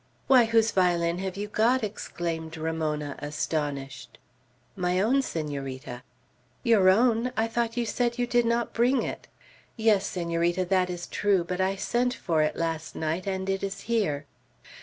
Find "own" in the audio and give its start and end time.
4.99-5.21, 6.89-7.31